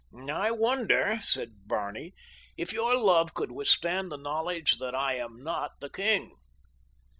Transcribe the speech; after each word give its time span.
"I 0.31 0.49
wonder," 0.49 1.19
said 1.21 1.67
Barney, 1.67 2.15
"if 2.57 2.73
your 2.73 2.97
love 2.97 3.35
could 3.35 3.51
withstand 3.51 4.11
the 4.11 4.17
knowledge 4.17 4.79
that 4.79 4.95
I 4.95 5.13
am 5.13 5.43
not 5.43 5.73
the 5.79 5.91
king." 5.91 6.31